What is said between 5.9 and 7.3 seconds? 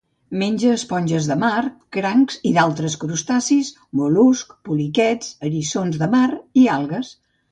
de mar i algues.